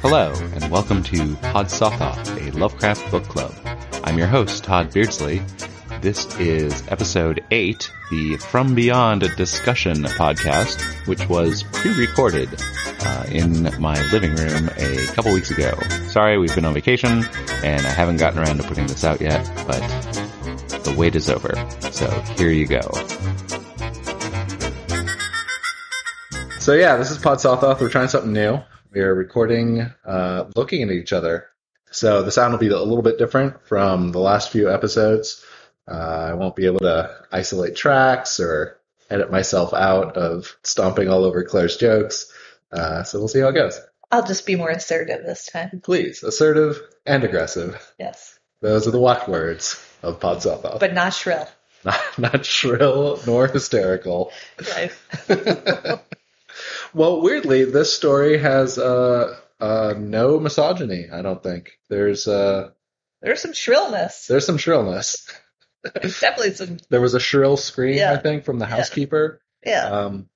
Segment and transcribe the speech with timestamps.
[0.00, 3.52] Hello, and welcome to Pod a Lovecraft book club.
[4.04, 5.42] I'm your host, Todd Beardsley.
[6.00, 12.48] This is episode 8, the From Beyond discussion podcast, which was pre-recorded
[13.00, 15.76] uh, in my living room a couple weeks ago.
[16.06, 17.24] Sorry, we've been on vacation,
[17.64, 20.09] and I haven't gotten around to putting this out yet, but
[20.90, 21.54] the wait is over.
[21.92, 22.80] So here you go.
[26.58, 27.80] So yeah, this is Pod Sothoth.
[27.80, 28.60] We're trying something new.
[28.92, 31.46] We are recording, uh, looking at each other.
[31.92, 35.44] So the sound will be a little bit different from the last few episodes.
[35.90, 35.94] Uh,
[36.30, 38.78] I won't be able to isolate tracks or
[39.08, 42.32] edit myself out of stomping all over Claire's jokes.
[42.72, 43.80] Uh, so we'll see how it goes.
[44.10, 45.80] I'll just be more assertive this time.
[45.82, 47.92] Please, assertive and aggressive.
[47.98, 48.38] Yes.
[48.60, 50.42] Those are the watchwords of Pod.
[50.80, 51.46] But not shrill.
[51.84, 54.32] not, not shrill nor hysterical.
[54.76, 54.92] Right.
[56.92, 61.06] Well, weirdly, this story has uh, uh, no misogyny.
[61.10, 62.70] I don't think there's uh,
[63.22, 64.26] There's some shrillness.
[64.26, 65.28] there's some shrillness.
[65.82, 66.78] There's definitely some.
[66.90, 68.12] There was a shrill scream, Yeah.
[68.12, 69.40] I think, from the housekeeper.
[69.64, 69.84] Yeah.
[69.88, 70.28] Um,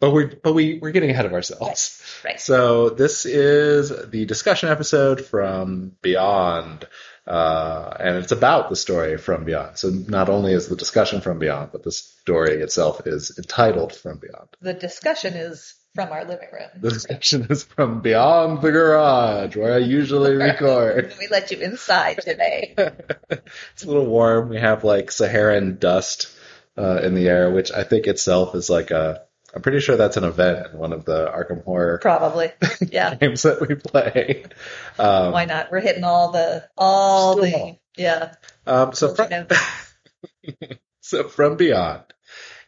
[0.00, 2.02] but we but we we're getting ahead of ourselves.
[2.24, 2.40] right.
[2.40, 6.88] So this is the discussion episode from Beyond,
[7.30, 9.78] uh, and it's about the story from Beyond.
[9.78, 14.18] So not only is the discussion from Beyond, but the story itself is entitled From
[14.18, 14.48] Beyond.
[14.60, 16.68] The discussion is from our living room.
[16.80, 21.14] The discussion is from Beyond the Garage, where I usually record.
[21.20, 22.74] We let you inside today.
[23.30, 24.48] it's a little warm.
[24.48, 26.36] We have like Saharan dust
[26.76, 29.22] uh, in the air, which I think itself is like a.
[29.54, 32.50] I'm pretty sure that's an event in one of the Arkham Horror Probably.
[32.90, 33.14] Yeah.
[33.16, 34.44] games that we play.
[34.98, 35.70] Um, Why not?
[35.70, 37.80] We're hitting all the all the all.
[37.96, 38.34] yeah.
[38.66, 39.28] um, so, from,
[41.00, 42.04] so from Beyond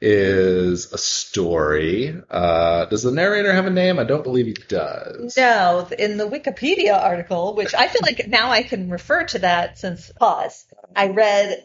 [0.00, 2.20] is a story.
[2.28, 4.00] Uh, does the narrator have a name?
[4.00, 5.36] I don't believe he does.
[5.36, 9.78] No, in the Wikipedia article, which I feel like now I can refer to that
[9.78, 10.66] since pause.
[10.96, 11.64] I read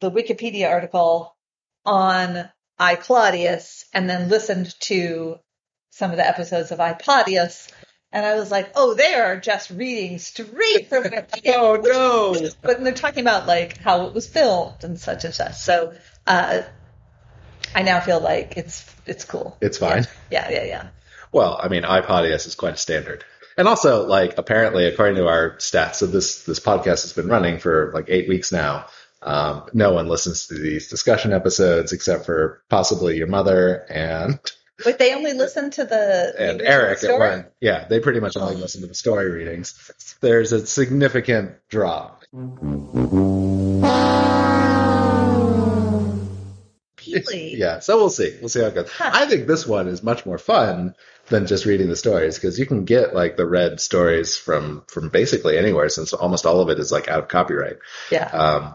[0.00, 1.34] the Wikipedia article
[1.86, 5.38] on I Claudius and then listened to
[5.90, 7.68] some of the episodes of I Claudius,
[8.10, 11.54] and I was like, oh, they are just reading straight from Wikipedia.
[11.56, 12.48] Oh no!
[12.62, 15.54] But they're talking about like how it was filmed and such and such.
[15.56, 15.94] So
[16.26, 16.62] uh,
[17.74, 19.56] I now feel like it's it's cool.
[19.60, 20.06] It's fine.
[20.30, 20.88] Yeah, yeah, yeah.
[21.32, 23.24] Well, I mean, iPodius is quite a standard.
[23.56, 27.58] And also, like, apparently, according to our stats, so this, this podcast has been running
[27.58, 28.86] for like eight weeks now.
[29.22, 34.38] Um, no one listens to these discussion episodes except for possibly your mother and,
[34.84, 37.18] But they only listen to the and Eric at story?
[37.18, 37.46] one.
[37.60, 40.16] Yeah, they pretty much only listen to the story readings.
[40.20, 42.24] There's a significant drop.
[47.04, 48.36] Yeah, so we'll see.
[48.40, 48.90] We'll see how it goes.
[48.90, 49.10] Huh.
[49.12, 50.94] I think this one is much more fun
[51.28, 55.08] than just reading the stories because you can get like the red stories from from
[55.08, 57.76] basically anywhere since almost all of it is like out of copyright.
[58.10, 58.24] Yeah.
[58.28, 58.74] Um,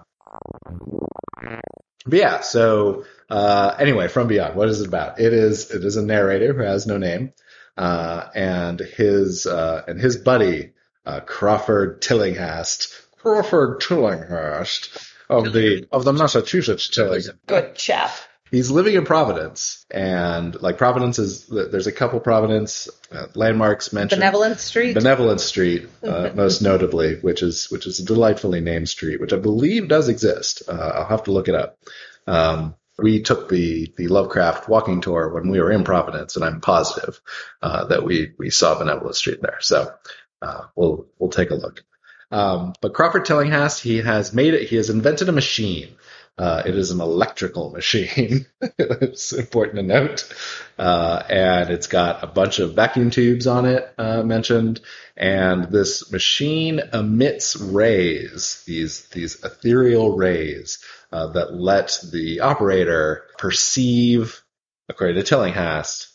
[2.05, 5.19] but yeah, so uh, anyway, from beyond, what is it about?
[5.19, 7.33] It is it is a narrator who has no name,
[7.77, 10.73] uh, and his uh, and his buddy
[11.05, 17.23] uh, Crawford Tillinghast, Crawford Tillinghast of the of the Massachusetts Tilling.
[17.45, 18.11] Good chap.
[18.51, 24.19] He's living in Providence, and like Providence is there's a couple Providence uh, landmarks mentioned.
[24.19, 24.93] Benevolent Street.
[24.93, 29.37] Benevolent Street, uh, most notably, which is which is a delightfully named street, which I
[29.37, 30.63] believe does exist.
[30.67, 31.77] Uh, I'll have to look it up.
[32.25, 36.61] Um, we took the the Lovecraft walking tour when we were in Providence, and I'm
[36.61, 37.19] positive
[37.61, 39.57] uh, that we we saw Benevolent Street there.
[39.61, 39.93] So
[40.41, 41.83] uh, we'll we'll take a look.
[42.31, 44.69] Um, but Crawford Tillinghast, he has made it.
[44.69, 45.95] He has invented a machine.
[46.37, 48.45] Uh, it is an electrical machine.
[48.77, 50.31] it's important to note.
[50.77, 54.79] Uh, and it's got a bunch of vacuum tubes on it, uh, mentioned.
[55.15, 60.79] And this machine emits rays, these, these ethereal rays,
[61.11, 64.44] uh, that let the operator perceive,
[64.89, 66.09] according to Tillinghast,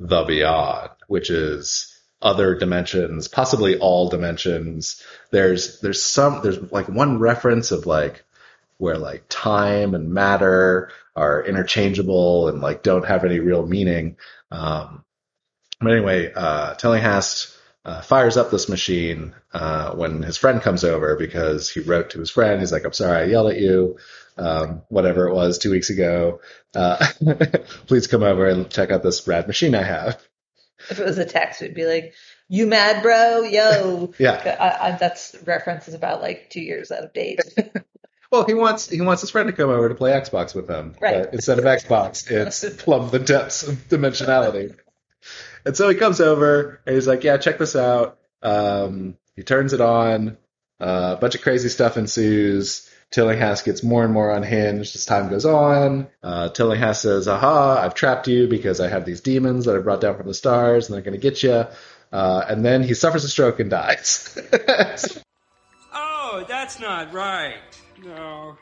[0.00, 5.02] the beyond, which is other dimensions, possibly all dimensions.
[5.30, 8.24] There's, there's some, there's like one reference of like,
[8.78, 14.16] where like time and matter are interchangeable and like don't have any real meaning.
[14.50, 15.04] Um,
[15.80, 21.16] but anyway, uh, Tillinghast uh, fires up this machine uh, when his friend comes over
[21.16, 22.60] because he wrote to his friend.
[22.60, 23.98] He's like, "I'm sorry, I yelled at you,
[24.36, 26.40] um, whatever it was, two weeks ago.
[26.74, 27.04] Uh,
[27.86, 30.20] please come over and check out this rad machine I have."
[30.90, 32.14] If it was a text, it'd be like,
[32.48, 33.42] "You mad, bro?
[33.42, 34.56] Yo." Yeah.
[34.60, 37.40] I, I, that's reference is about like two years out of date.
[38.30, 40.94] Well, he wants he wants his friend to come over to play Xbox with him.
[41.00, 41.24] Right.
[41.24, 44.76] But instead of Xbox, it's plumb the depths of dimensionality.
[45.64, 49.72] and so he comes over and he's like, "Yeah, check this out." Um, he turns
[49.72, 50.36] it on.
[50.80, 52.88] Uh, a bunch of crazy stuff ensues.
[53.10, 56.08] Tillinghast gets more and more unhinged as time goes on.
[56.22, 57.80] Uh, Tillinghast says, "Aha!
[57.82, 60.86] I've trapped you because I have these demons that I brought down from the stars,
[60.86, 61.64] and they're going to get you."
[62.12, 64.38] Uh, and then he suffers a stroke and dies.
[66.30, 67.56] Oh, that's not right.
[68.04, 68.58] No.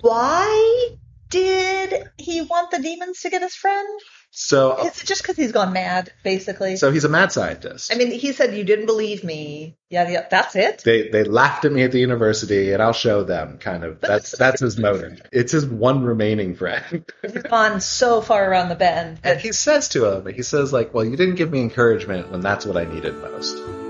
[0.00, 0.90] Why
[1.28, 3.88] did he want the demons to get his friend?
[4.30, 6.76] so, uh, Is it just because he's gone mad, basically?
[6.76, 7.92] so he's a mad scientist.
[7.92, 9.76] I mean, he said you didn't believe me.
[9.88, 10.82] Yeah, yeah, that's it.
[10.84, 13.58] they they laughed at me at the university, and I'll show them.
[13.58, 14.00] Kind of.
[14.00, 15.20] That's that's his motive.
[15.32, 17.04] It's his one remaining friend.
[17.22, 19.18] He's gone so far around the bend.
[19.24, 22.40] And he says to him, he says like, "Well, you didn't give me encouragement when
[22.40, 23.89] that's what I needed most."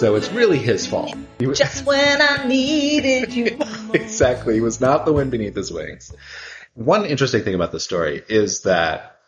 [0.00, 1.14] So it's really his fault.
[1.40, 3.58] Was, Just when I needed you.
[3.92, 4.54] exactly.
[4.54, 6.10] He was not the wind beneath his wings.
[6.72, 9.18] One interesting thing about the story is that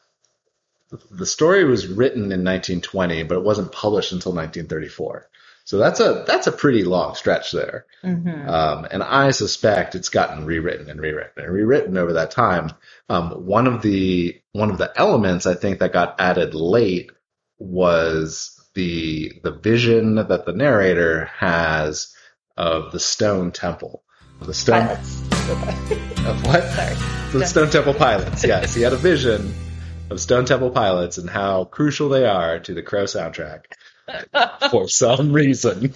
[1.10, 5.28] the story was written in 1920, but it wasn't published until 1934.
[5.64, 7.84] So that's a that's a pretty long stretch there.
[8.02, 8.48] Mhm.
[8.48, 12.72] Um, and I suspect it's gotten rewritten and rewritten and rewritten over that time.
[13.10, 17.10] Um, one of the one of the elements I think that got added late
[17.58, 22.14] was the the vision that the narrator has
[22.56, 24.02] of the stone temple.
[24.40, 25.22] The stone Pilots.
[26.26, 26.64] of what?
[26.70, 26.96] Sorry.
[27.32, 28.44] The Stone Temple Pilots.
[28.44, 29.54] Yes, he had a vision
[30.10, 33.64] of Stone Temple Pilots and how crucial they are to the Crow soundtrack
[34.70, 35.94] for some reason.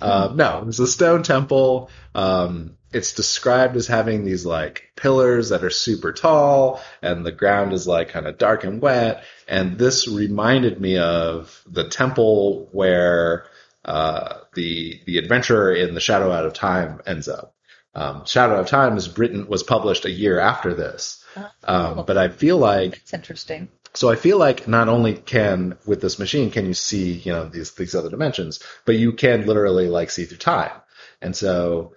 [0.00, 1.90] um, no, it was a stone temple.
[2.14, 7.72] Um, it's described as having these like pillars that are super tall, and the ground
[7.72, 9.24] is like kind of dark and wet.
[9.48, 13.46] And this reminded me of the temple where
[13.84, 17.54] uh, the the adventurer in the Shadow Out of Time ends up.
[17.94, 21.22] Um, Shadow out of Time is written was published a year after this,
[21.64, 23.68] um, but I feel like It's interesting.
[23.92, 27.48] so I feel like not only can with this machine can you see you know
[27.48, 30.72] these these other dimensions, but you can literally like see through time.
[31.20, 31.92] And so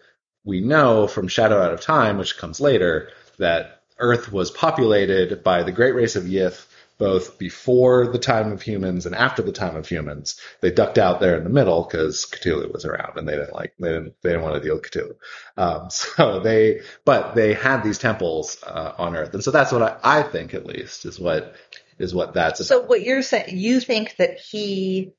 [0.46, 5.64] we know from Shadow Out of Time, which comes later, that Earth was populated by
[5.64, 6.66] the great race of Yith
[6.98, 10.40] both before the time of humans and after the time of humans.
[10.62, 13.74] They ducked out there in the middle because Cthulhu was around and they didn't like
[13.80, 15.16] they didn't they didn't want to deal with Cthulhu.
[15.58, 19.82] Um, so they but they had these temples uh, on Earth, and so that's what
[19.82, 21.56] I, I think at least is what
[21.98, 22.66] is what that's.
[22.66, 25.14] So what you're saying, you think that he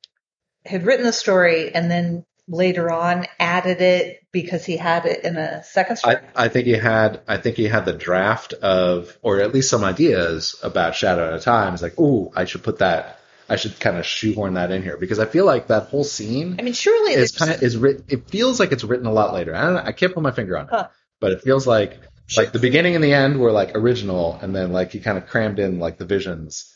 [0.65, 5.37] had written the story and then later on added it because he had it in
[5.37, 5.99] a second?
[6.05, 9.71] I, I think he had I think he had the draft of or at least
[9.71, 11.75] some ideas about Shadow Out of Time.
[11.75, 14.97] It's like, ooh, I should put that I should kind of shoehorn that in here
[14.97, 18.05] because I feel like that whole scene I mean, surely there's- kind of is written.
[18.09, 19.55] It feels like it's written a lot later.
[19.55, 20.89] I don't, I can't put my finger on it, Huh.
[21.21, 21.99] but it feels like
[22.37, 25.29] like the beginning and the end were like original, and then like he kind of
[25.29, 26.73] crammed in like the visions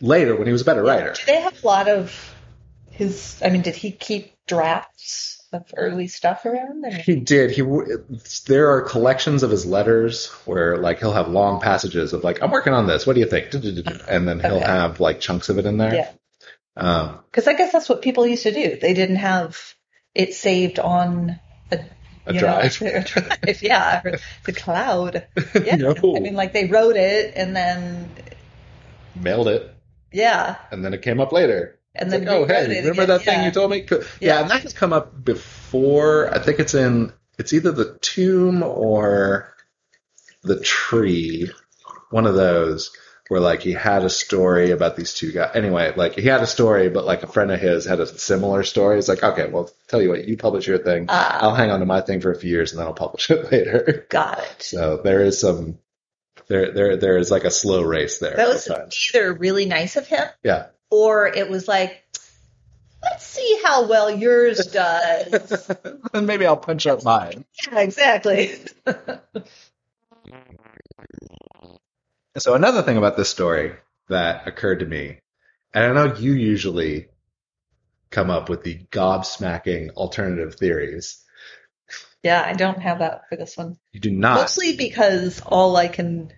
[0.00, 1.12] later when he was a better writer.
[1.12, 2.34] Do they have a lot of
[2.90, 3.40] his?
[3.44, 6.80] I mean, did he keep drafts of early stuff around?
[6.82, 7.50] Mean, He did.
[7.52, 7.62] He
[8.46, 12.50] there are collections of his letters where like he'll have long passages of like I'm
[12.50, 13.06] working on this.
[13.06, 13.54] What do you think?
[13.54, 14.66] And then he'll Okay.
[14.66, 15.94] have like chunks of it in there.
[15.94, 16.10] Yeah.
[16.76, 18.76] Um, because I guess that's what people used to do.
[18.80, 19.58] They didn't have
[20.14, 21.40] it saved on
[21.72, 21.80] a,
[22.26, 22.80] A drive.
[22.80, 24.00] know, a drive, yeah,
[24.44, 25.26] the cloud.
[25.64, 25.94] Yeah, No.
[26.16, 28.10] I mean, like they wrote it and then
[29.16, 29.74] mailed it,
[30.12, 31.77] yeah, and then it came up later.
[31.98, 33.06] And then like, oh hey, remember again.
[33.06, 33.44] that thing yeah.
[33.46, 33.86] you told me?
[33.90, 33.98] Yeah.
[34.20, 34.40] Yeah.
[34.40, 36.32] and that has come up before.
[36.32, 37.12] I think it's in.
[37.38, 39.54] It's either the tomb or
[40.42, 41.50] the tree.
[42.10, 42.90] One of those
[43.28, 45.50] where like he had a story about these two guys.
[45.54, 48.62] Anyway, like he had a story, but like a friend of his had a similar
[48.62, 48.98] story.
[48.98, 51.06] It's like, okay, well, tell you what, you publish your thing.
[51.08, 51.38] Ah.
[51.42, 53.52] I'll hang on to my thing for a few years and then I'll publish it
[53.52, 54.06] later.
[54.08, 54.62] Got it.
[54.62, 55.78] So there is some.
[56.48, 58.34] There, there, there is like a slow race there.
[58.34, 59.10] That was sometimes.
[59.12, 60.68] either really nice of him Yeah.
[60.90, 62.02] Or it was like,
[63.02, 65.70] let's see how well yours does.
[66.12, 67.44] and maybe I'll punch up mine.
[67.70, 68.54] yeah, exactly.
[72.36, 73.74] So another thing about this story
[74.08, 75.18] that occurred to me,
[75.74, 77.08] and I know you usually
[78.10, 81.22] come up with the gobsmacking alternative theories.
[82.22, 83.76] yeah, I don't have that for this one.
[83.92, 84.36] You do not.
[84.36, 86.32] Mostly because all I can,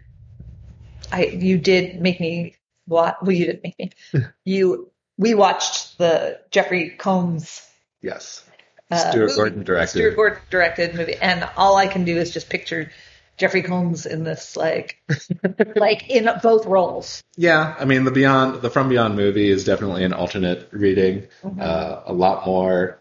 [1.13, 2.60] I you did make me watch.
[2.91, 3.91] Well, you didn't make me.
[4.45, 7.67] you we watched the Jeffrey Combs.
[8.03, 8.45] Yes.
[8.91, 9.35] Uh, Stuart movie.
[9.37, 9.99] Gordon directed.
[9.99, 12.91] Stuart Gordon directed movie, and all I can do is just picture
[13.37, 15.01] Jeffrey Combs in this, like,
[15.77, 17.23] like in both roles.
[17.37, 21.29] Yeah, I mean the Beyond, the From Beyond movie is definitely an alternate reading.
[21.43, 21.61] Mm-hmm.
[21.61, 23.01] Uh, a lot more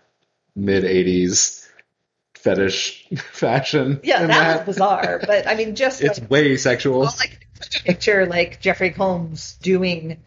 [0.55, 1.67] mid '80s
[2.36, 4.00] fetish fashion.
[4.03, 5.19] Yeah, in that was bizarre.
[5.25, 7.01] But I mean, just It's like, way sexual.
[7.01, 7.38] all I can
[7.84, 10.18] picture like Jeffrey Combs doing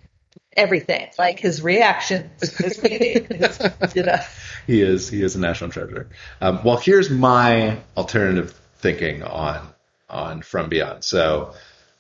[0.57, 4.19] everything, like his reactions, his his, you know.
[4.67, 6.09] He is he is a national treasure.
[6.41, 9.69] Um, well, here's my alternative thinking on
[10.09, 11.05] on From Beyond.
[11.05, 11.55] So,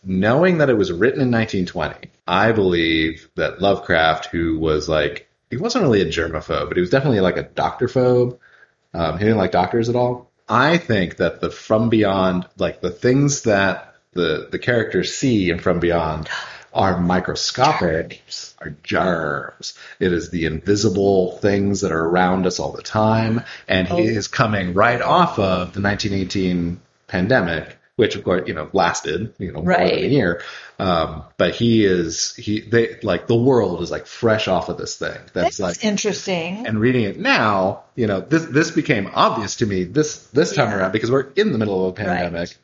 [0.05, 5.57] knowing that it was written in 1920, I believe that Lovecraft, who was like he
[5.57, 8.39] wasn't really a germaphobe, but he was definitely like a doctorphobe.
[8.95, 10.31] Um, he didn't like doctors at all.
[10.49, 15.59] I think that the From Beyond, like the things that the the characters see in
[15.59, 16.29] From Beyond,
[16.75, 18.23] are microscopic,
[18.61, 19.75] are germs.
[20.01, 23.99] It is the invisible things that are around us all the time, and he Oh.
[24.19, 29.53] is coming right off of the 1918 pandemic, which of course you know lasted you
[29.53, 30.11] know more than a Right.
[30.11, 30.43] year.
[30.79, 34.97] Um, but he is he they like the world is like fresh off of this
[34.97, 35.17] thing.
[35.33, 36.67] That's That's like interesting.
[36.67, 40.71] and reading it now, you know, this this became obvious to me this this time
[40.71, 40.79] Yeah.
[40.79, 42.57] around because we're in the middle of a pandemic.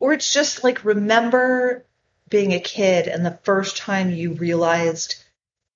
[0.00, 1.84] Or it's just like remember
[2.28, 5.16] being a kid and the first time you realized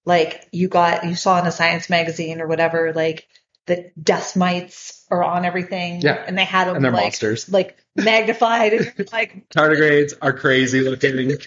[0.04, 3.26] like you got you saw in a science magazine or whatever like
[3.66, 6.22] that dust mites are on everything Yeah.
[6.26, 7.48] and they had them And they're like, monsters.
[7.50, 11.38] like magnified and like Tardigrades are crazy looking.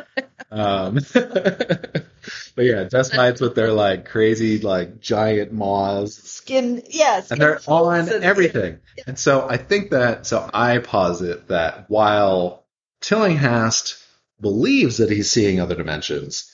[0.50, 0.98] um,
[2.56, 6.14] but yeah, dust mites with their like crazy like giant maws.
[6.16, 8.78] skin yeah and they're all on and- everything.
[9.06, 12.66] And so I think that, so I posit that while
[13.00, 13.98] Tillinghast
[14.40, 16.50] believes that he's seeing other dimensions,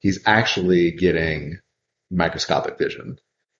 [0.00, 1.58] he's actually getting
[2.10, 3.18] microscopic vision.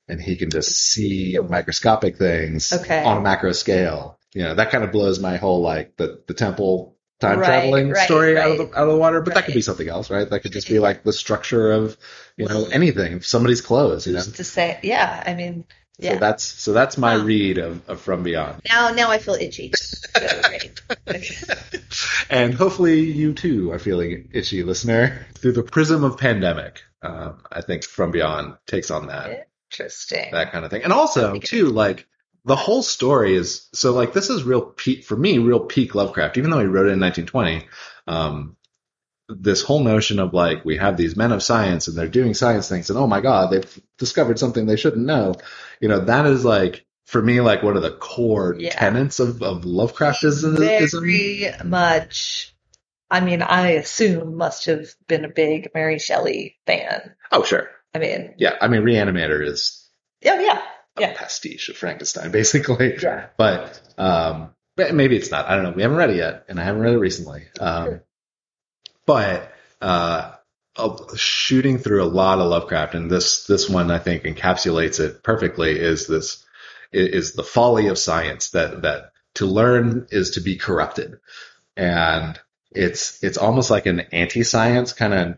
[0.08, 3.04] And he can just see microscopic things Okay.
[3.04, 4.18] on a macro scale.
[4.34, 7.90] You know, that kind of blows my whole like the, the temple time Right, traveling
[7.90, 10.10] right, story out of the out of the water, but that could be something else,
[10.10, 10.28] right?
[10.28, 11.96] That could just be like the structure of,
[12.36, 14.22] you know, anything, somebody's clothes, you know.
[14.22, 15.64] to say yeah I mean
[15.98, 17.24] yeah So that's so that's my Wow.
[17.24, 18.62] read of, of From Beyond.
[18.68, 19.72] now now I feel itchy
[22.30, 25.26] And hopefully you too are feeling itchy, listener.
[25.34, 30.52] Through the prism of pandemic, um, I think From Beyond takes on that interesting that
[30.52, 30.82] kind of thing.
[30.84, 32.06] And also too, like
[32.48, 36.36] the whole story is so like this is real peak for me, real peak Lovecraft.
[36.38, 37.68] Even though he wrote it in 1920,
[38.08, 38.56] um,
[39.28, 42.68] this whole notion of like we have these men of science and they're doing science
[42.68, 45.34] things, and oh my god, they've discovered something they shouldn't know.
[45.80, 48.70] You know, that is like for me like one of the core Yeah.
[48.78, 50.58] tenets of of Lovecraftism.
[50.58, 52.54] very much.
[53.10, 57.14] I mean, I assume must have been a big Mary Shelley fan.
[57.32, 58.56] Oh sure, I mean, yeah.
[58.60, 59.88] I mean, Reanimator is
[60.20, 60.62] yeah, yeah,
[60.98, 61.14] a Yeah.
[61.16, 62.96] pastiche of Frankenstein, basically.
[63.02, 63.26] yeah.
[63.36, 65.46] but um, maybe it's not.
[65.46, 65.70] I don't know.
[65.72, 67.46] We haven't read it yet, and I haven't read it recently.
[67.60, 68.04] Um, Sure.
[69.06, 70.32] But uh,
[70.76, 75.22] uh, shooting through a lot of Lovecraft, and this this one I think encapsulates it
[75.22, 75.78] perfectly.
[75.78, 76.44] Is this
[76.92, 81.20] is the folly of science that that to learn is to be corrupted,
[81.76, 82.38] and
[82.70, 85.36] it's it's almost like an anti-science kind of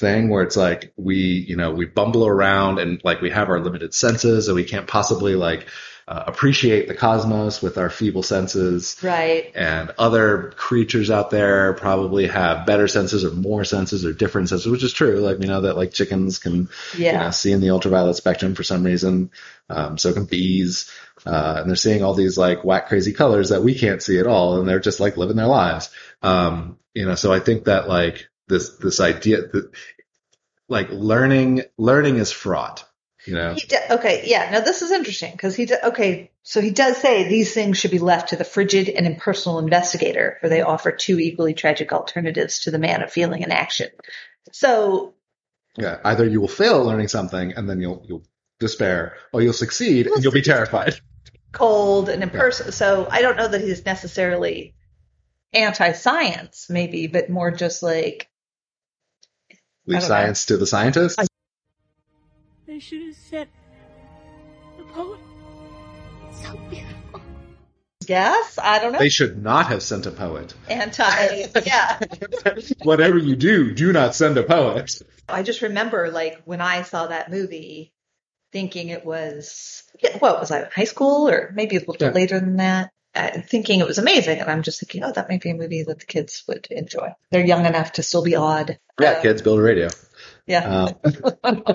[0.00, 3.60] thing where it's like we you know we bumble around and like we have our
[3.60, 5.68] limited senses and we can't possibly like
[6.08, 8.96] uh, appreciate the cosmos with our feeble senses.
[9.00, 9.52] Right.
[9.54, 14.66] and other creatures out there probably have better senses or more senses or different senses
[14.66, 15.20] which is true.
[15.20, 17.22] Like we know that like chickens can you Yeah.
[17.24, 19.30] know, see in the ultraviolet spectrum for some reason.
[19.68, 20.90] Um, so can bees.
[21.24, 24.26] Uh, and they're seeing all these like whack crazy colors that we can't see at
[24.26, 25.90] all and they're just like living their lives.
[26.22, 29.70] Um, you know so i think that like this this idea that
[30.68, 32.84] like learning learning is fraught
[33.26, 34.50] you know He d- okay, yeah.
[34.50, 36.30] Now this is interesting because he d- okay.
[36.42, 40.38] So he does say these things should be left to the frigid and impersonal investigator,
[40.40, 43.88] for they offer two equally tragic alternatives to the man of feeling and action.
[44.52, 45.14] So
[45.76, 48.24] yeah either you will fail at learning something and then you'll you'll
[48.58, 50.98] despair or you'll succeed and you'll be terrified
[51.52, 52.72] cold and impersonal.
[52.72, 54.74] So I don't know that he's necessarily
[55.52, 58.29] anti-science, maybe, but more just like
[59.90, 60.14] leave don't know.
[60.14, 61.16] science to the scientists
[62.66, 63.48] They should have said
[64.78, 65.18] the poet.
[66.32, 67.20] So beautiful.
[68.06, 71.44] yes, I don't know, they should not have sent a poet anti.
[71.66, 71.98] yeah,
[72.82, 77.06] whatever you do do not send a poet I just remember like when I saw
[77.08, 77.92] that movie,
[78.52, 79.82] thinking it was
[80.20, 82.08] what was I in high school or maybe a little Yeah.
[82.08, 82.90] bit later than that.
[83.12, 85.82] Uh, thinking it was amazing, and I'm just thinking, oh, that might be a movie
[85.82, 87.12] that the kids would enjoy.
[87.30, 88.78] They're young enough to still be odd.
[89.00, 89.88] yeah Uh, kids build a radio
[90.46, 90.92] Yeah.
[91.42, 91.74] um,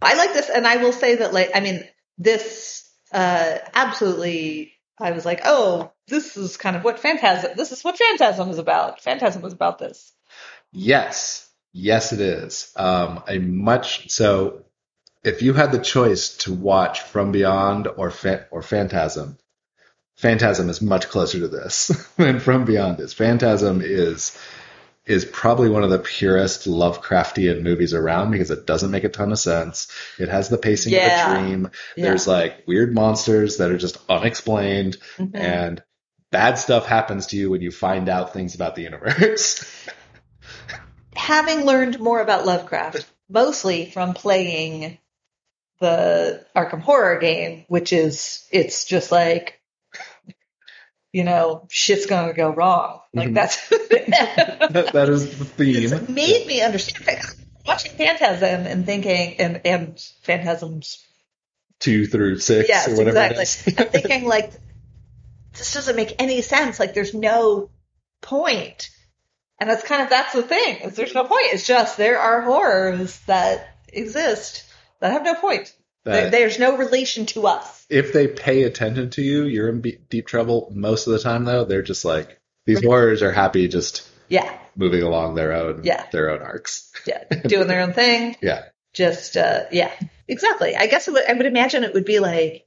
[0.00, 1.84] I like this, and I will say that, like, I mean,
[2.18, 4.72] this uh, absolutely.
[5.00, 7.52] I was like, oh, this is kind of what Phantasm.
[7.56, 9.00] This is what Phantasm is about.
[9.00, 10.12] Phantasm was about this.
[10.72, 12.72] Yes, yes, it is.
[12.76, 14.64] Um, a much so.
[15.24, 19.38] If you had the choice to watch From Beyond or Fa- or Phantasm,
[20.16, 23.12] Phantasm is much closer to this than From Beyond is.
[23.14, 24.36] Phantasm is
[25.06, 29.32] is probably one of the purest Lovecraftian movies around because it doesn't make a ton
[29.32, 29.90] of sense.
[30.18, 31.32] It has the pacing Yeah.
[31.32, 31.70] of a dream.
[31.96, 32.04] Yeah.
[32.04, 35.34] There's like weird monsters that are just unexplained Mhm.
[35.34, 35.82] and
[36.30, 39.64] bad stuff happens to you when you find out things about the universe.
[41.16, 44.98] having learned more about Lovecraft, mostly from playing
[45.80, 49.60] the Arkham Horror game, which is it's just like
[51.12, 53.00] you know shit's gonna go wrong.
[53.14, 53.34] Like Mhm.
[53.34, 55.92] that's that, that is the theme.
[55.92, 57.20] it's made me understand.
[57.66, 61.04] Watching Phantasm and thinking and and Phantasms,
[61.80, 63.42] Two through six yes, or whatever exactly.
[63.42, 63.86] it is.
[63.86, 64.52] I'm thinking like
[65.52, 66.80] this doesn't make any sense.
[66.80, 67.70] Like there's no
[68.22, 68.90] point.
[69.60, 70.76] And that's kind of that's the thing.
[70.78, 71.46] Is there's no point.
[71.52, 74.64] It's just there are horrors that exist
[75.00, 75.74] that have no point.
[76.04, 77.86] There, That there's no relation to us.
[77.90, 80.72] if they pay attention to you, you're in deep trouble.
[80.74, 85.02] Most of the time, though, they're just like these horrors are happy just Yeah, moving
[85.02, 86.06] along their own Yeah.
[86.12, 86.90] their own arcs.
[87.06, 88.36] yeah, doing their own thing.
[88.42, 88.64] Yeah,
[88.94, 89.90] Just uh, yeah,
[90.26, 90.76] exactly.
[90.76, 92.66] I guess it would, I would imagine it would be like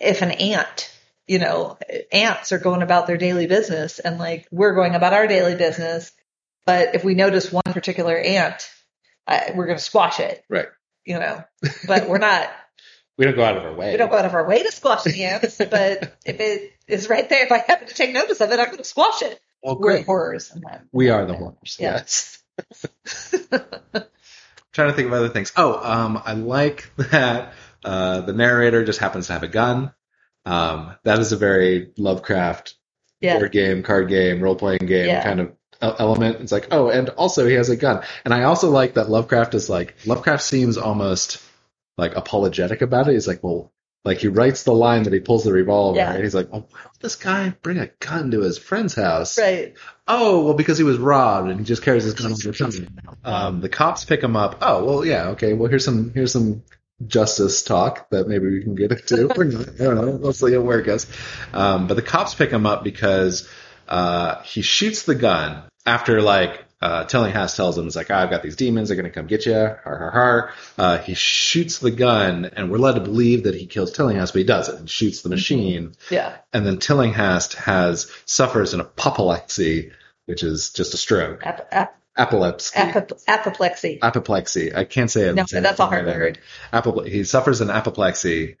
[0.00, 0.90] if an ant,
[1.26, 1.78] you know,
[2.12, 6.12] ants are going about their daily business, and like we're going about our daily business.
[6.66, 8.68] But if we notice one particular ant,
[9.26, 10.44] I, we're going to squash it.
[10.50, 10.66] right.
[11.08, 11.42] You know,
[11.86, 12.50] but we're not.
[13.18, 13.90] We don't go out of our way.
[13.90, 17.08] We don't go out of our way to squash the ants, but if it is
[17.10, 19.40] right there, if I happen to take notice of it, I'm going to squash it.
[19.60, 20.06] well, We're great.
[20.06, 20.52] horrors.
[20.54, 20.84] in that.
[20.92, 21.78] We are the horrors.
[21.80, 21.94] Yeah.
[21.94, 22.38] Yes.
[24.72, 25.52] Trying to think of other things.
[25.56, 29.92] Oh, um, I like that uh, the narrator just happens to have a gun.
[30.46, 32.74] Um, that is a very Lovecraft
[33.20, 33.38] Yeah.
[33.38, 35.24] board game, card game, role playing game Yeah.
[35.24, 36.40] kind of element.
[36.40, 38.02] It's like, oh, and also he has a gun.
[38.24, 41.42] And I also like that Lovecraft is like, Lovecraft seems almost
[41.96, 43.12] like apologetic about it.
[43.14, 43.72] He's like, well,
[44.04, 46.12] like he writes the line that he pulls the revolver, Yeah.
[46.14, 49.36] and he's like, well, why would this guy bring a gun to his friend's house?
[49.38, 49.74] Right.
[50.06, 52.98] Oh, well, because he was robbed and he just carries his gun all the time.
[53.24, 54.58] Um, the cops pick him up.
[54.62, 55.52] Oh, well, yeah, okay.
[55.52, 56.62] Well, here's some here's some
[57.06, 59.28] justice talk that maybe we can get into.
[59.38, 59.68] Or not.
[59.68, 60.10] I don't know.
[60.20, 61.06] Let's see where it goes.
[61.52, 63.48] Um, but the cops pick him up because
[63.88, 68.30] uh, he shoots the gun after like uh, Tillinghast tells him, "It's like "Ah, I've
[68.30, 68.88] got these demons.
[68.88, 70.50] They're going to come get you." Har har har.
[70.78, 74.38] Uh, he shoots the gun, and we're led to believe that he kills Tillinghast, but
[74.40, 74.82] he doesn't.
[74.82, 76.36] He shoots the machine Yeah.
[76.52, 79.90] and then Tillinghast has suffers an apoplexy,
[80.26, 81.44] which is just a stroke.
[81.44, 82.76] Ap- ap- Epilepsy.
[82.78, 83.98] apop- apoplexy.
[84.02, 84.74] apoplexy.
[84.74, 85.34] I can't say it.
[85.36, 86.38] No, that's a hard word.
[86.72, 88.56] Apople- he suffers an apoplexy.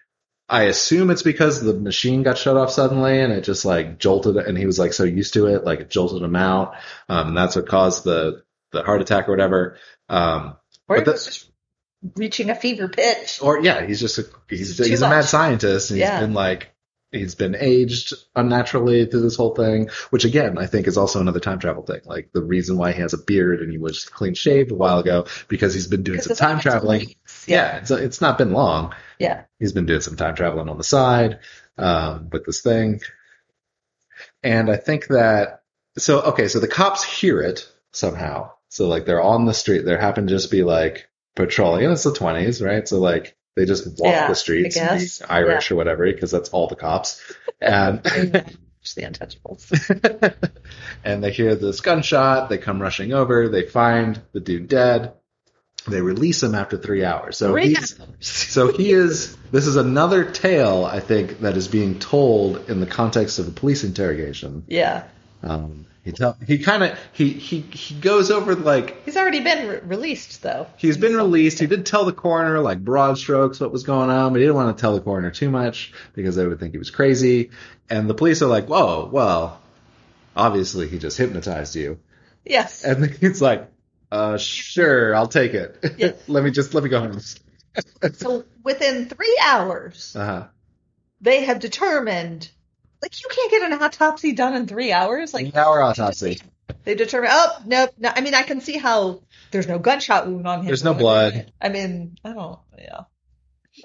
[0.48, 4.36] I assume it's because the machine got shut off suddenly and it just like jolted
[4.36, 6.74] and he was like so used to it, like it jolted him out.
[7.08, 9.76] Um, and that's what caused the, the heart attack or whatever.
[10.08, 10.56] Um,
[10.88, 11.50] Or But it that- was just
[12.16, 13.40] reaching a fever pitch.
[13.42, 15.90] or yeah, he's just a, he's, he's a mad scientist.
[15.90, 16.18] And Yeah.
[16.18, 16.70] He's been like,
[17.12, 21.40] he's been aged unnaturally through this whole thing, which again, I think is also another
[21.40, 22.00] time travel thing.
[22.06, 24.98] Like the reason why he has a beard and he was clean shaved a while
[25.00, 27.00] ago because he's been doing some time traveling.
[27.00, 27.44] weeks.
[27.46, 28.94] Yeah, it's, it's not been long.
[29.18, 29.44] Yeah.
[29.58, 31.40] He's been doing some time traveling on the side
[31.76, 33.00] um, with this thing.
[34.42, 35.62] And I think that,
[35.96, 38.52] so, okay, so the cops hear it somehow.
[38.68, 39.84] So, like, they're on the street.
[39.84, 41.84] They happen to just be, like, patrolling.
[41.84, 42.86] And it's the 20s, right?
[42.86, 45.22] So, like, they just walk Yeah, the streets, I and be guess.
[45.28, 47.22] Irish or whatever, because that's all the cops.
[47.60, 48.04] And
[48.94, 50.48] the untouchables.
[51.04, 52.48] and they hear this gunshot.
[52.48, 53.48] They come rushing over.
[53.48, 55.12] They find the dude dead.
[55.90, 57.38] They release him after three hours.
[57.38, 59.36] So Three he's, so he is.
[59.50, 63.50] This is another tale, I think, that is being told in the context of a
[63.50, 64.64] police interrogation.
[64.68, 65.04] Yeah.
[65.42, 69.68] Um, he tell, he kind of he he he goes over like He's already been
[69.68, 70.66] re- released, though.
[70.76, 71.58] he's been released.
[71.58, 74.56] He did tell the coroner like broad strokes what was going on, but he didn't
[74.56, 77.50] want to tell the coroner too much because they would think he was crazy.
[77.90, 79.60] And the police are like, "Whoa, well,
[80.34, 81.98] obviously he just hypnotized you."
[82.44, 82.84] Yes.
[82.84, 83.68] And he's like,
[84.10, 85.94] "Uh, sure, I'll take it.
[85.98, 86.12] Yeah.
[86.28, 87.20] let me just let me go home."
[88.14, 90.46] so within three hours, Uh huh.
[91.20, 92.50] they have determined,
[93.02, 95.32] like, you can't get an autopsy done in three hours.
[95.34, 96.40] Like, hour autopsy.
[96.84, 97.90] they determine, oh, nope.
[97.98, 100.66] No, I mean, I can see how there's no gunshot wound on him.
[100.66, 101.52] There's no blood.
[101.60, 103.00] I mean, I don't, yeah.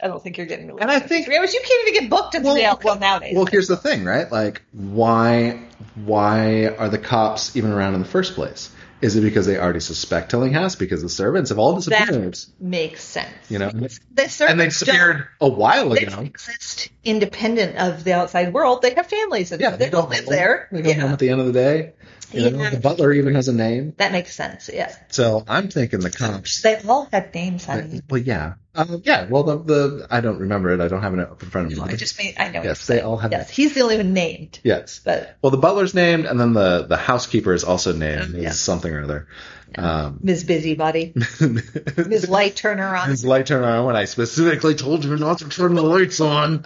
[0.02, 1.54] I don't think you're getting And I think- three hours.
[1.54, 2.84] You can't even get booked in Well, three hours.
[2.84, 3.36] Well, nowadays.
[3.36, 4.32] Well, here's the thing, right?
[4.32, 5.62] Like, why
[5.94, 8.72] why are the cops even around in the first place?
[9.04, 12.34] Is it because they already suspect Tillinghast because the servants have all disappeared?
[12.36, 13.30] that makes sense.
[13.50, 16.22] You know, The and they disappeared a while don't- They ago.
[16.22, 18.82] exist independent of the outside world.
[18.82, 20.34] They have families and Yeah, they, they don't live home.
[20.34, 20.68] there.
[20.72, 20.96] They go Yeah.
[21.02, 21.94] home at the end of the day.
[22.32, 22.70] You know, Yeah.
[22.72, 23.94] the butler even has a name.
[23.98, 24.70] That makes sense.
[24.74, 24.92] Yeah.
[25.10, 26.62] So I'm thinking the cops.
[26.62, 28.02] They all had names, honey.
[28.10, 30.82] Well, yeah, Um, yeah, well, the, the I don't remember it.
[30.82, 31.84] I don't have it up in front of me.
[31.94, 32.36] I just made.
[32.40, 32.64] I know.
[32.64, 33.32] yes, they all have.
[33.32, 34.60] Yes, he's the only one named.
[34.64, 35.00] Yes.
[35.04, 38.34] But Well, the butler's named, and then the the housekeeper is also named.
[38.36, 38.50] Oh, yeah.
[38.50, 39.28] Is something or other.
[39.76, 40.44] Um, Ms.
[40.44, 42.30] Busybody, Ms.
[42.30, 43.10] Light Turner on.
[43.10, 46.66] His light turned on when I specifically told you not to turn the lights on.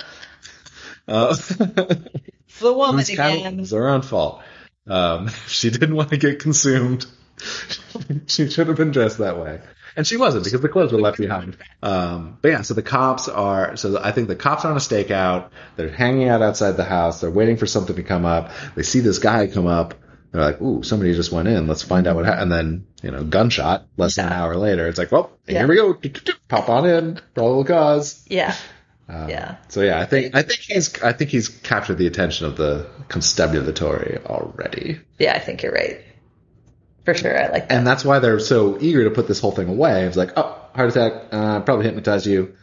[1.07, 1.35] Uh,
[2.49, 3.59] It's the woman It's kind of- again.
[3.59, 4.41] it's her own fault.
[4.87, 7.05] Um, she didn't want to get consumed.
[8.27, 9.61] She should have been dressed that way.
[9.95, 11.57] And she wasn't because the clothes were left behind.
[11.81, 14.79] Um, but yeah, so the cops are, so I think the cops are on a
[14.79, 15.49] stakeout.
[15.75, 17.21] They're hanging out outside the house.
[17.21, 18.51] They're waiting for something to come up.
[18.75, 19.95] They see this guy come up.
[20.31, 21.67] They're like, ooh, somebody just went in.
[21.67, 22.43] Let's find out what happened.
[22.43, 24.87] And then, you know, gunshot less than an hour later.
[24.87, 25.65] It's like, well, Yeah.
[25.65, 25.99] here we go.
[26.47, 27.19] Pop on in.
[27.33, 28.23] Probable cause.
[28.29, 28.53] Yeah,
[29.09, 29.55] Um, Yeah.
[29.69, 32.87] So yeah, I think I think he's I think he's captured the attention of the
[33.07, 35.33] constabulary already, yeah.
[35.33, 36.01] I think you're right.
[37.07, 37.71] For sure, I like that.
[37.77, 40.03] and that's why they're so eager to put this whole thing away.
[40.03, 42.53] It's like, oh, heart attack, uh, probably hypnotized you,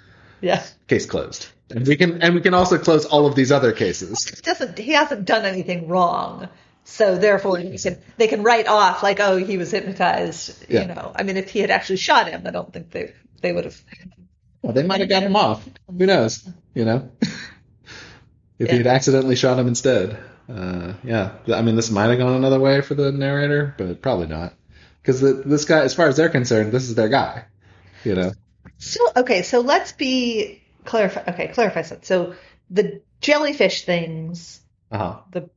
[0.43, 1.47] Yeah, case closed.
[1.71, 4.23] And we can and we can also close all of these other cases.
[4.29, 4.79] he doesn't.
[4.79, 6.51] He hasn't done anything wrong.
[6.85, 10.67] So therefore, you can, they can write off like, oh, he was hypnotized.
[10.69, 10.83] Yeah.
[10.83, 13.51] You know, I mean, if he had actually shot him, I don't think they they
[13.55, 13.81] would have.
[14.61, 15.67] Well, they might have got him off.
[15.89, 16.47] Who knows?
[16.75, 18.75] You know, if Yeah.
[18.75, 20.19] he'd accidentally shot him instead.
[20.49, 24.27] Uh, yeah, I mean, this might have gone another way for the narrator, but probably
[24.27, 24.55] not.
[25.01, 27.45] Because this guy, as far as they're concerned, this is their guy.
[28.05, 28.33] You know.
[28.79, 31.25] So okay, so let's be clarify.
[31.29, 32.05] Okay, clarify something.
[32.05, 32.35] So
[32.71, 35.19] the jellyfish things Uh huh.
[35.31, 35.51] the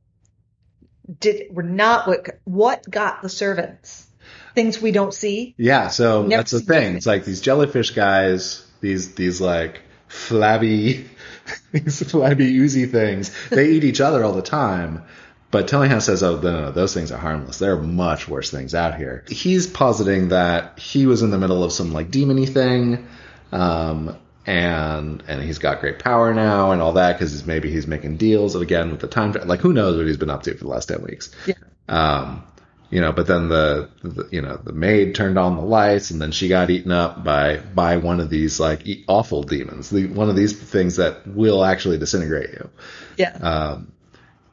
[1.20, 4.08] did were not what what got the servants
[4.54, 5.54] things we don't see.
[5.56, 6.96] Yeah, so Never that's the thing.
[6.96, 11.08] It's like these jellyfish guys, these these like flabby,
[11.72, 13.34] these flabby oozy things.
[13.48, 15.02] They eat each other all the time.
[15.50, 17.58] But Tillinghast says, "Oh no, no, those things are harmless.
[17.58, 21.64] There are much worse things out here." He's positing that he was in the middle
[21.64, 23.08] of some like demony thing,
[23.50, 28.18] um, and and he's got great power now and all that because maybe he's making
[28.18, 29.32] deals again with the time.
[29.32, 31.30] Like who knows what he's been up to for the last ten weeks?
[31.46, 31.54] Yeah.
[31.88, 32.42] Um,
[32.90, 36.20] you know, but then the, the you know the maid turned on the lights, and
[36.20, 39.90] then she got eaten up by by one of these like awful demons.
[39.90, 42.70] The, one of these things that will actually disintegrate you.
[43.16, 43.32] Yeah.
[43.36, 43.92] Um,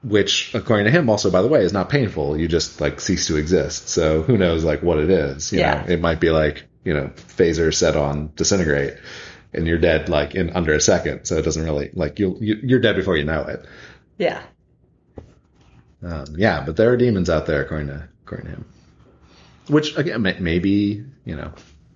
[0.04, 2.38] which, according to him, also by the way, is not painful.
[2.38, 3.90] You just like cease to exist.
[3.90, 5.52] So who knows like what it is?
[5.52, 5.82] You Yeah.
[5.82, 8.96] know, it might be like you know phaser set on disintegrate,
[9.54, 11.26] and you're dead like in under a second.
[11.26, 13.66] So it doesn't really like you'll you, you're dead before you know it.
[14.18, 14.42] yeah.
[16.04, 18.66] Um, yeah, but there are demons out there, according to according to him.
[19.68, 21.54] Which again, maybe you know,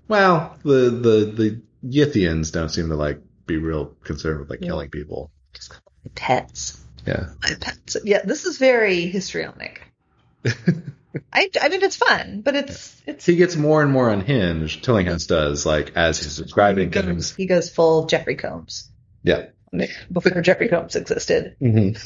[0.07, 4.67] well, the the the Yithians don't seem to like be real concerned with like Yeah.
[4.69, 5.31] killing people.
[5.53, 5.73] just
[6.15, 6.83] Pets.
[7.05, 7.97] Yeah, My pets.
[8.03, 9.81] Yeah, this is very histrionic.
[11.33, 14.83] I, I mean, it's fun, but it's it's he gets more and more unhinged.
[14.83, 17.35] Tillinghast does, like as he's describing goes, things.
[17.35, 18.89] he goes full Jeffrey Combs
[19.23, 19.47] Yeah.
[20.11, 21.55] before Jeffrey Combs existed.
[21.61, 21.97] Mm-hmm.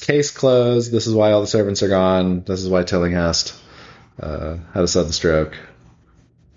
[0.00, 0.90] Case closed.
[0.90, 2.42] This is why all the servants are gone.
[2.44, 3.54] This is why Tillinghast
[4.20, 5.56] uh, had a sudden stroke,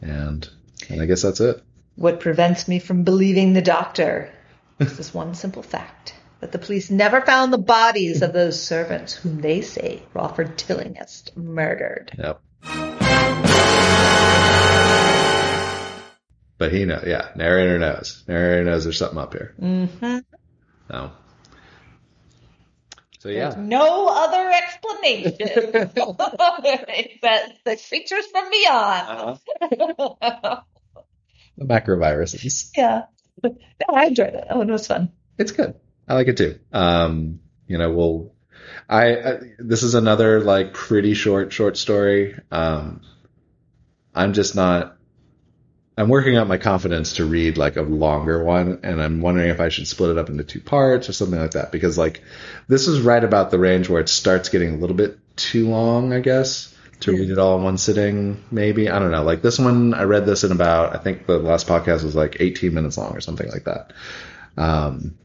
[0.01, 0.47] and
[0.89, 1.61] and I guess that's it.
[1.95, 4.31] What prevents me from believing the doctor
[4.79, 9.13] is this one simple fact that the police never found the bodies of those servants
[9.13, 12.11] whom they say Crawford Tillinghast murdered.
[12.17, 12.41] Yep.
[16.57, 17.29] But he knows, yeah.
[17.35, 18.23] Narrator knows.
[18.27, 19.53] Narrator knows there's something up here.
[19.59, 20.19] Mm-hmm.
[20.91, 21.11] So,
[23.19, 23.61] so There's yeah.
[23.61, 25.37] no other explanation
[27.21, 29.39] that the creatures from beyond.
[29.61, 30.61] Uh-huh.
[31.57, 32.71] The macroviruses.
[32.75, 33.03] yeah.
[33.43, 33.55] No,
[33.93, 34.47] I enjoyed it.
[34.49, 35.11] Oh, it was fun.
[35.37, 35.75] It's good.
[36.07, 36.59] I like it too.
[36.73, 38.33] Um, you know, we'll.
[38.89, 42.37] I, I this is another like pretty short short story.
[42.51, 43.01] Um,
[44.13, 44.97] I'm just not.
[45.97, 49.59] I'm working up my confidence to read like a longer one, and I'm wondering if
[49.59, 51.71] I should split it up into two parts or something like that.
[51.71, 52.23] Because like
[52.67, 56.13] this is right about the range where it starts getting a little bit too long,
[56.13, 58.41] I guess, to read it all in one sitting.
[58.51, 59.23] Maybe I don't know.
[59.23, 62.37] Like this one, I read this in about I think the last podcast was like
[62.39, 63.91] 18 minutes long or something like that.
[64.57, 65.17] Um,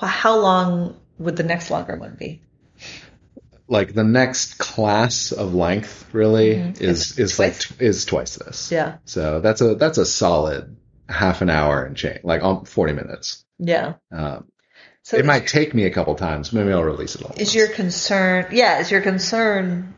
[0.00, 2.42] Well, how long would the next longer one be?
[3.68, 6.80] Like the next class of length really Mhm.
[6.80, 7.70] is is Twice.
[7.70, 8.70] like is twice this.
[8.70, 8.96] Yeah.
[9.04, 10.76] So that's a that's a solid
[11.08, 13.44] half an hour and change, like um, forty minutes.
[13.58, 13.94] Yeah.
[14.12, 14.44] Um,
[15.02, 16.52] So it might take me a couple times.
[16.52, 17.30] Maybe I'll release it all.
[17.32, 17.54] Is once.
[17.54, 19.94] your concern, yeah, is your concern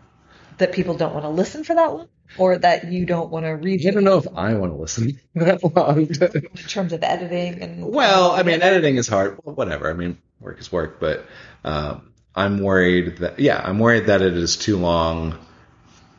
[0.58, 2.08] that people don't want to listen for that long?
[2.36, 5.18] Or that you don't want to read I don't know if I want to listen
[5.34, 6.00] that long.
[6.00, 9.38] in terms of editing and well, I mean, editing is hard.
[9.42, 9.88] Well, whatever.
[9.88, 11.24] I mean, work is work, but
[11.64, 15.36] um, I'm worried that yeah, I'm worried that it is too long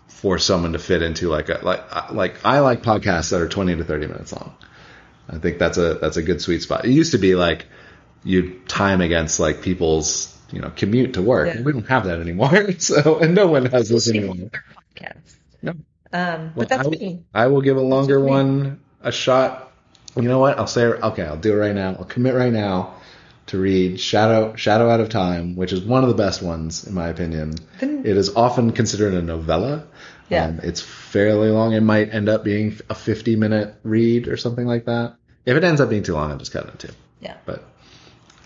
[0.09, 3.77] for someone to fit into like a like like I like podcasts that are 20
[3.77, 4.53] to 30 minutes long.
[5.29, 6.83] I think that's a that's a good sweet spot.
[6.83, 7.67] It used to be like
[8.25, 11.55] you time against like people's you know commute to work.
[11.55, 11.61] Yeah.
[11.61, 12.73] We don't have that anymore.
[12.79, 14.51] So and no one has this anymore.
[14.93, 15.37] Podcast.
[15.61, 15.71] No.
[15.71, 17.23] Um, Well, but that's I, me.
[17.33, 19.71] I will give a longer one a shot.
[20.17, 20.59] You know what?
[20.59, 21.23] I'll say okay.
[21.23, 21.95] I'll do it right now.
[21.97, 22.98] I'll commit right now
[23.49, 26.93] to read Shadow Shadow Out of Time, which is one of the best ones in
[26.93, 27.55] my opinion.
[27.79, 29.85] Then- It is often considered a novella.
[30.29, 30.45] Yeah.
[30.45, 31.73] Um, it's fairly long.
[31.73, 35.15] It might end up being a 50 minute read or something like that.
[35.45, 36.93] If it ends up being too long, I'll just cut it in two.
[37.19, 37.37] Yeah.
[37.45, 37.63] But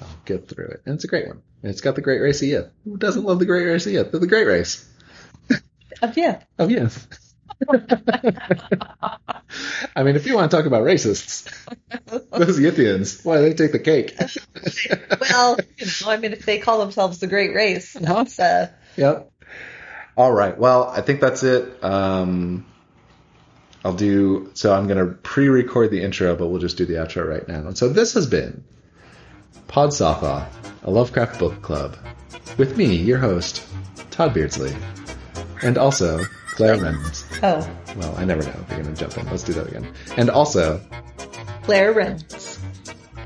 [0.02, 0.82] I'll get through it.
[0.86, 1.42] And it's a great one.
[1.62, 2.70] And it's got the Great Race of Yith.
[2.86, 4.12] Who doesn't love the Great Race of Yith?
[4.12, 4.88] They're the Great Race.
[6.02, 6.42] Uh, yeah.
[6.60, 7.08] Oh yes.
[9.96, 11.44] I mean, if you want to talk about racists,
[12.32, 14.16] those Yithians, why they take the cake?
[15.30, 19.32] Well, you know, I mean, if they call themselves the Great Race, that's uh, yep.
[20.18, 20.58] All right.
[20.58, 21.84] Well, I think that's it.
[21.84, 22.66] Um,
[23.86, 24.52] I'll do.
[24.54, 27.68] So I'm going to pre-record the intro, but we'll just do the outro right now.
[27.68, 28.64] And so this has been
[29.68, 30.48] Pod Sothoth,
[30.84, 31.98] a Lovecraft book club,
[32.58, 33.66] with me, your host,
[34.12, 34.74] Todd Beardsley,
[35.64, 37.26] and also Claire Reynolds.
[37.42, 39.26] oh, Well, I never know if they're going to jump in.
[39.30, 39.92] Let's do that again.
[40.18, 40.80] And also
[41.64, 42.60] Claire Reynolds,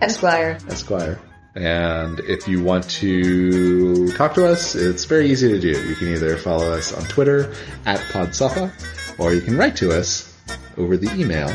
[0.01, 0.57] Esquire.
[0.69, 1.19] Esquire.
[1.55, 5.69] And if you want to talk to us, it's very easy to do.
[5.87, 7.51] You can either follow us on Twitter
[7.87, 10.37] at PodSuffa, or you can write to us
[10.77, 11.51] over the email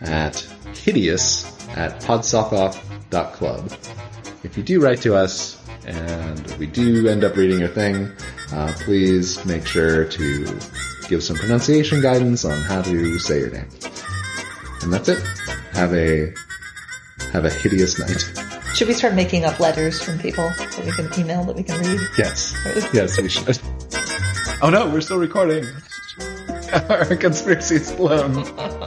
[0.00, 0.40] at
[0.82, 1.44] hideous
[1.76, 3.72] at podsuffa.club.
[4.42, 8.10] If you do write to us, and we do end up reading your thing,
[8.52, 10.44] uh, please make sure to
[11.08, 13.68] give some pronunciation guidance on how to say your name.
[14.82, 15.22] And that's it.
[15.72, 16.32] Have a
[17.32, 18.22] have a hideous night.
[18.74, 21.80] Should we start making up letters from people that we can email that we can
[21.80, 22.00] read?
[22.18, 22.54] Yes.
[22.92, 23.58] Yes, we should.
[24.62, 25.64] Oh no, we're still recording.
[26.88, 28.44] Our conspiracy is blown.